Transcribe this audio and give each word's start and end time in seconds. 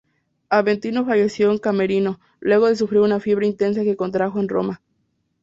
Aventino 0.49 1.05
falleció 1.05 1.51
en 1.51 1.59
Camerino, 1.59 2.19
luego 2.39 2.67
de 2.69 2.75
sufrir 2.75 3.01
una 3.01 3.19
fiebre 3.19 3.45
intensa 3.45 3.83
que 3.83 3.95
contrajo 3.95 4.39
en 4.39 4.49
Roma. 4.49 4.81